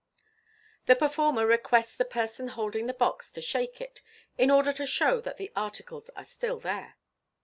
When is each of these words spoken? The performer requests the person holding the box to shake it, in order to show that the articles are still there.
The 0.87 0.95
performer 0.95 1.45
requests 1.45 1.95
the 1.95 2.05
person 2.05 2.47
holding 2.47 2.87
the 2.87 2.93
box 2.95 3.29
to 3.33 3.39
shake 3.39 3.79
it, 3.79 4.01
in 4.35 4.49
order 4.49 4.73
to 4.73 4.87
show 4.87 5.21
that 5.21 5.37
the 5.37 5.51
articles 5.55 6.09
are 6.15 6.25
still 6.25 6.59
there. 6.59 6.95